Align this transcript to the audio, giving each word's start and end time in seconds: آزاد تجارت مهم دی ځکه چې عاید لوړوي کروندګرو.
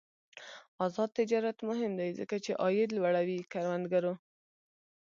آزاد 0.85 1.09
تجارت 1.19 1.57
مهم 1.69 1.91
دی 1.99 2.09
ځکه 2.19 2.35
چې 2.45 2.51
عاید 2.61 2.89
لوړوي 2.97 3.39
کروندګرو. 3.51 4.13